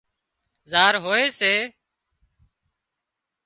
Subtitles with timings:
[0.71, 1.53] زاز هوئي سي